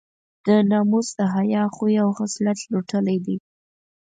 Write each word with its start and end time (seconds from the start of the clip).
د 0.45 0.47
ناموس 0.69 1.07
د 1.17 1.19
حیا 1.33 1.63
خوی 1.75 1.95
او 2.03 2.09
خصلت 2.19 2.59
لوټلی 2.71 3.17
دی. 3.25 3.37